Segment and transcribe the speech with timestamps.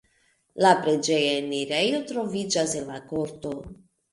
[0.65, 3.57] La preĝeja enirejo troviĝas en la korto.